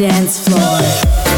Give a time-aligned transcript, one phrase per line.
[0.00, 1.29] dance floor.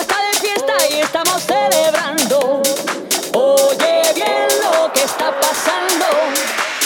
[0.00, 2.62] está de fiesta y estamos celebrando.
[3.34, 6.06] Oye bien lo que está pasando.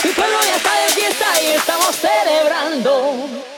[0.02, 3.53] Mi pueblo ya está de fiesta y estamos celebrando.